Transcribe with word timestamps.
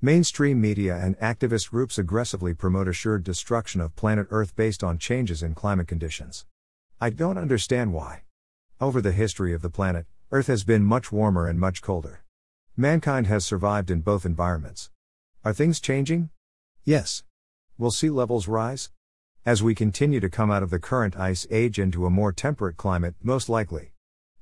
Mainstream 0.00 0.60
media 0.60 0.96
and 0.96 1.18
activist 1.18 1.70
groups 1.70 1.98
aggressively 1.98 2.54
promote 2.54 2.86
assured 2.86 3.24
destruction 3.24 3.80
of 3.80 3.96
planet 3.96 4.28
Earth 4.30 4.54
based 4.54 4.84
on 4.84 4.96
changes 4.96 5.42
in 5.42 5.56
climate 5.56 5.88
conditions. 5.88 6.46
I 7.00 7.10
don't 7.10 7.36
understand 7.36 7.92
why. 7.92 8.22
Over 8.80 9.00
the 9.00 9.10
history 9.10 9.52
of 9.52 9.60
the 9.60 9.70
planet, 9.70 10.06
Earth 10.30 10.46
has 10.46 10.62
been 10.62 10.84
much 10.84 11.10
warmer 11.10 11.48
and 11.48 11.58
much 11.58 11.82
colder. 11.82 12.22
Mankind 12.76 13.26
has 13.26 13.44
survived 13.44 13.90
in 13.90 14.02
both 14.02 14.24
environments. 14.24 14.88
Are 15.44 15.52
things 15.52 15.80
changing? 15.80 16.30
Yes. 16.84 17.24
Will 17.76 17.90
sea 17.90 18.10
levels 18.10 18.46
rise? 18.46 18.90
As 19.44 19.64
we 19.64 19.74
continue 19.74 20.20
to 20.20 20.30
come 20.30 20.52
out 20.52 20.62
of 20.62 20.70
the 20.70 20.78
current 20.78 21.16
ice 21.18 21.44
age 21.50 21.76
into 21.76 22.06
a 22.06 22.10
more 22.10 22.32
temperate 22.32 22.76
climate, 22.76 23.16
most 23.20 23.48
likely. 23.48 23.94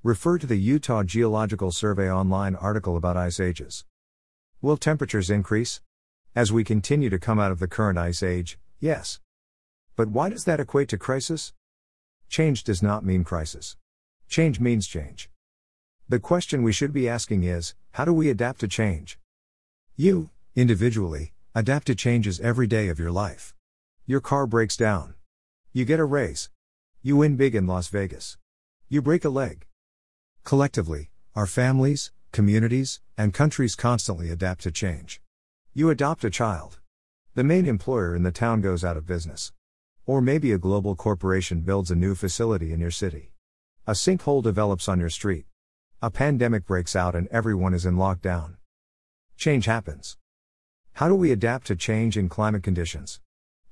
Refer 0.02 0.36
to 0.36 0.46
the 0.46 0.58
Utah 0.58 1.02
Geological 1.02 1.72
Survey 1.72 2.10
online 2.10 2.54
article 2.56 2.94
about 2.94 3.16
ice 3.16 3.40
ages. 3.40 3.86
Will 4.66 4.76
temperatures 4.76 5.30
increase? 5.30 5.80
As 6.34 6.50
we 6.50 6.64
continue 6.64 7.08
to 7.08 7.20
come 7.20 7.38
out 7.38 7.52
of 7.52 7.60
the 7.60 7.68
current 7.68 7.96
ice 7.96 8.20
age, 8.20 8.58
yes. 8.80 9.20
But 9.94 10.08
why 10.08 10.28
does 10.28 10.42
that 10.42 10.58
equate 10.58 10.88
to 10.88 10.98
crisis? 10.98 11.52
Change 12.28 12.64
does 12.64 12.82
not 12.82 13.04
mean 13.04 13.22
crisis. 13.22 13.76
Change 14.28 14.58
means 14.58 14.88
change. 14.88 15.30
The 16.08 16.18
question 16.18 16.64
we 16.64 16.72
should 16.72 16.92
be 16.92 17.08
asking 17.08 17.44
is 17.44 17.76
how 17.92 18.04
do 18.04 18.12
we 18.12 18.28
adapt 18.28 18.58
to 18.58 18.66
change? 18.66 19.20
You, 19.94 20.30
individually, 20.56 21.32
adapt 21.54 21.86
to 21.86 21.94
changes 21.94 22.40
every 22.40 22.66
day 22.66 22.88
of 22.88 22.98
your 22.98 23.12
life. 23.12 23.54
Your 24.04 24.20
car 24.20 24.48
breaks 24.48 24.76
down. 24.76 25.14
You 25.72 25.84
get 25.84 26.00
a 26.00 26.04
raise. 26.04 26.50
You 27.02 27.18
win 27.18 27.36
big 27.36 27.54
in 27.54 27.68
Las 27.68 27.86
Vegas. 27.86 28.36
You 28.88 29.00
break 29.00 29.24
a 29.24 29.28
leg. 29.28 29.64
Collectively, 30.42 31.12
our 31.36 31.46
families, 31.46 32.10
communities, 32.36 33.00
and 33.16 33.32
countries 33.32 33.74
constantly 33.74 34.30
adapt 34.30 34.60
to 34.60 34.70
change. 34.70 35.22
You 35.72 35.88
adopt 35.88 36.22
a 36.22 36.28
child. 36.28 36.80
The 37.34 37.42
main 37.42 37.64
employer 37.64 38.14
in 38.14 38.24
the 38.24 38.30
town 38.30 38.60
goes 38.60 38.84
out 38.84 38.98
of 38.98 39.06
business. 39.06 39.54
Or 40.04 40.20
maybe 40.20 40.52
a 40.52 40.58
global 40.58 40.94
corporation 40.96 41.62
builds 41.62 41.90
a 41.90 41.96
new 41.96 42.14
facility 42.14 42.74
in 42.74 42.78
your 42.78 42.90
city. 42.90 43.32
A 43.86 43.92
sinkhole 43.92 44.42
develops 44.42 44.86
on 44.86 45.00
your 45.00 45.08
street. 45.08 45.46
A 46.02 46.10
pandemic 46.10 46.66
breaks 46.66 46.94
out 46.94 47.14
and 47.14 47.26
everyone 47.28 47.72
is 47.72 47.86
in 47.86 47.96
lockdown. 47.96 48.56
Change 49.38 49.64
happens. 49.64 50.18
How 50.92 51.08
do 51.08 51.14
we 51.14 51.32
adapt 51.32 51.66
to 51.68 51.74
change 51.74 52.18
in 52.18 52.28
climate 52.28 52.62
conditions? 52.62 53.18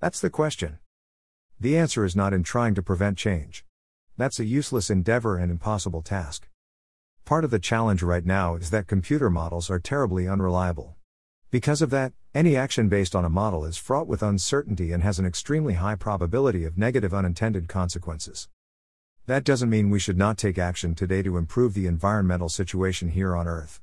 That's 0.01 0.21
the 0.21 0.31
question. 0.31 0.79
The 1.61 1.77
answer 1.77 2.03
is 2.03 2.17
not 2.17 2.33
in 2.33 2.43
trying 2.43 2.75
to 2.77 2.83
prevent 2.83 3.19
change. 3.19 3.67
That's 4.17 4.41
a 4.41 4.47
useless 4.47 4.89
endeavor 4.89 5.37
and 5.37 5.51
impossible 5.51 6.01
task. 6.01 6.49
Part 7.25 7.43
of 7.43 7.51
the 7.51 7.59
challenge 7.59 8.03
right 8.03 8.27
now 8.27 8.57
is 8.57 8.69
that 8.69 8.87
computer 8.87 9.31
models 9.31 9.71
are 9.71 9.79
terribly 9.79 10.29
unreliable. 10.29 10.97
Because 11.51 11.81
of 11.81 11.89
that, 11.89 12.13
any 12.35 12.55
action 12.55 12.91
based 12.91 13.17
on 13.17 13.25
a 13.25 13.31
model 13.31 13.65
is 13.65 13.79
fraught 13.79 14.07
with 14.07 14.23
uncertainty 14.23 14.93
and 14.93 15.03
has 15.03 15.19
an 15.19 15.25
extremely 15.25 15.73
high 15.75 15.95
probability 15.95 16.67
of 16.67 16.77
negative 16.77 17.15
unintended 17.15 17.67
consequences. 17.67 18.51
That 19.25 19.43
doesn't 19.43 19.71
mean 19.71 19.89
we 19.89 20.01
should 20.01 20.19
not 20.19 20.37
take 20.37 20.59
action 20.59 20.95
today 20.95 21.23
to 21.23 21.39
improve 21.39 21.73
the 21.73 21.87
environmental 21.87 22.51
situation 22.51 23.09
here 23.09 23.35
on 23.35 23.49
Earth. 23.49 23.81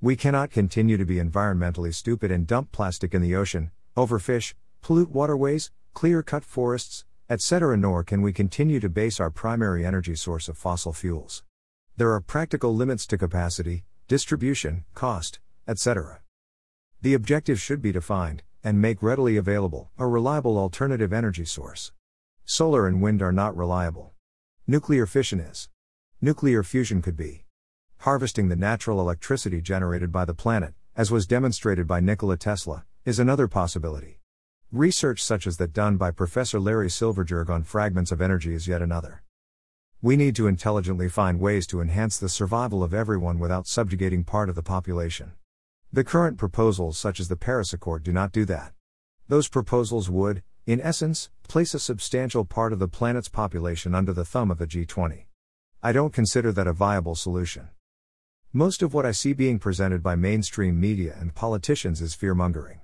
We 0.00 0.16
cannot 0.16 0.50
continue 0.50 0.96
to 0.96 1.04
be 1.04 1.18
environmentally 1.18 1.94
stupid 1.94 2.32
and 2.32 2.44
dump 2.44 2.72
plastic 2.72 3.14
in 3.14 3.22
the 3.22 3.36
ocean, 3.36 3.70
overfish, 3.96 4.54
pollute 4.82 5.12
waterways, 5.12 5.70
clear 5.94 6.24
cut 6.24 6.42
forests, 6.42 7.04
etc., 7.28 7.76
nor 7.76 8.02
can 8.02 8.20
we 8.20 8.32
continue 8.32 8.80
to 8.80 8.88
base 8.88 9.20
our 9.20 9.30
primary 9.30 9.86
energy 9.86 10.16
source 10.16 10.48
of 10.48 10.58
fossil 10.58 10.92
fuels. 10.92 11.44
There 12.00 12.14
are 12.14 12.20
practical 12.22 12.74
limits 12.74 13.06
to 13.08 13.18
capacity, 13.18 13.84
distribution, 14.08 14.84
cost, 14.94 15.38
etc. 15.68 16.20
The 17.02 17.12
objective 17.12 17.60
should 17.60 17.82
be 17.82 17.92
to 17.92 18.00
find, 18.00 18.42
and 18.64 18.80
make 18.80 19.02
readily 19.02 19.36
available, 19.36 19.90
a 19.98 20.06
reliable 20.06 20.56
alternative 20.56 21.12
energy 21.12 21.44
source. 21.44 21.92
Solar 22.46 22.86
and 22.86 23.02
wind 23.02 23.20
are 23.20 23.32
not 23.32 23.54
reliable. 23.54 24.14
Nuclear 24.66 25.04
fission 25.04 25.40
is. 25.40 25.68
Nuclear 26.22 26.62
fusion 26.62 27.02
could 27.02 27.18
be. 27.18 27.44
Harvesting 27.98 28.48
the 28.48 28.56
natural 28.56 28.98
electricity 28.98 29.60
generated 29.60 30.10
by 30.10 30.24
the 30.24 30.32
planet, 30.32 30.72
as 30.96 31.10
was 31.10 31.26
demonstrated 31.26 31.86
by 31.86 32.00
Nikola 32.00 32.38
Tesla, 32.38 32.86
is 33.04 33.18
another 33.18 33.46
possibility. 33.46 34.20
Research 34.72 35.22
such 35.22 35.46
as 35.46 35.58
that 35.58 35.74
done 35.74 35.98
by 35.98 36.12
Professor 36.12 36.58
Larry 36.58 36.88
Silverberg 36.88 37.50
on 37.50 37.62
fragments 37.62 38.10
of 38.10 38.22
energy 38.22 38.54
is 38.54 38.66
yet 38.66 38.80
another. 38.80 39.22
We 40.02 40.16
need 40.16 40.34
to 40.36 40.46
intelligently 40.46 41.10
find 41.10 41.38
ways 41.38 41.66
to 41.66 41.82
enhance 41.82 42.16
the 42.16 42.30
survival 42.30 42.82
of 42.82 42.94
everyone 42.94 43.38
without 43.38 43.66
subjugating 43.66 44.24
part 44.24 44.48
of 44.48 44.54
the 44.54 44.62
population. 44.62 45.32
The 45.92 46.04
current 46.04 46.38
proposals, 46.38 46.96
such 46.96 47.20
as 47.20 47.28
the 47.28 47.36
Paris 47.36 47.74
Accord, 47.74 48.02
do 48.02 48.10
not 48.10 48.32
do 48.32 48.46
that. 48.46 48.72
Those 49.28 49.48
proposals 49.48 50.08
would, 50.08 50.42
in 50.66 50.80
essence, 50.80 51.28
place 51.48 51.74
a 51.74 51.78
substantial 51.78 52.46
part 52.46 52.72
of 52.72 52.78
the 52.78 52.88
planet's 52.88 53.28
population 53.28 53.94
under 53.94 54.14
the 54.14 54.24
thumb 54.24 54.50
of 54.50 54.56
the 54.56 54.66
G20. 54.66 55.26
I 55.82 55.92
don't 55.92 56.14
consider 56.14 56.50
that 56.50 56.66
a 56.66 56.72
viable 56.72 57.14
solution. 57.14 57.68
Most 58.54 58.80
of 58.80 58.94
what 58.94 59.04
I 59.04 59.12
see 59.12 59.34
being 59.34 59.58
presented 59.58 60.02
by 60.02 60.16
mainstream 60.16 60.80
media 60.80 61.14
and 61.20 61.34
politicians 61.34 62.00
is 62.00 62.14
fear 62.14 62.34
mongering. 62.34 62.80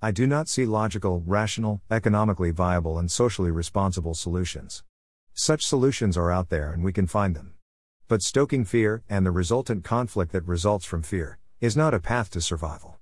I 0.00 0.12
do 0.12 0.28
not 0.28 0.48
see 0.48 0.64
logical, 0.64 1.24
rational, 1.26 1.80
economically 1.90 2.52
viable, 2.52 3.00
and 3.00 3.10
socially 3.10 3.50
responsible 3.50 4.14
solutions. 4.14 4.84
Such 5.34 5.64
solutions 5.64 6.16
are 6.16 6.30
out 6.30 6.50
there 6.50 6.72
and 6.72 6.84
we 6.84 6.92
can 6.92 7.06
find 7.06 7.34
them. 7.34 7.54
But 8.06 8.22
stoking 8.22 8.64
fear, 8.64 9.02
and 9.08 9.24
the 9.24 9.30
resultant 9.30 9.82
conflict 9.82 10.32
that 10.32 10.46
results 10.46 10.84
from 10.84 11.02
fear, 11.02 11.38
is 11.60 11.76
not 11.76 11.94
a 11.94 12.00
path 12.00 12.28
to 12.30 12.40
survival. 12.40 12.98